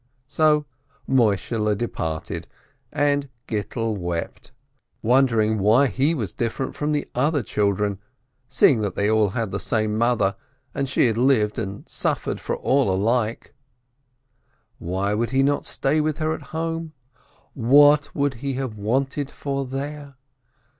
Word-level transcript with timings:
So 0.27 0.65
Moishehle 1.07 1.77
departed, 1.77 2.47
and 2.91 3.29
Gittel 3.47 3.95
wept, 3.95 4.51
wondering 5.03 5.59
why 5.59 5.85
he 5.89 6.15
was 6.15 6.33
different 6.33 6.73
from 6.73 6.91
the 6.91 7.07
other 7.13 7.43
children, 7.43 7.99
seeing 8.47 8.81
they 8.81 9.11
all 9.11 9.29
had 9.37 9.51
the 9.51 9.59
same 9.59 9.95
mother, 9.95 10.35
and 10.73 10.89
she 10.89 11.05
had 11.05 11.17
lived 11.17 11.59
and 11.59 11.87
suffered 11.87 12.39
for 12.41 12.55
all 12.55 12.89
alike. 12.89 13.53
Why 14.79 15.13
would 15.13 15.29
he 15.29 15.43
not 15.43 15.67
stay 15.67 16.01
with 16.01 16.17
her 16.17 16.33
at 16.33 16.41
home? 16.49 16.93
What 17.53 18.15
would 18.15 18.33
he 18.41 18.53
have 18.53 18.73
wanted 18.73 19.29
for 19.29 19.65
there 19.67 20.15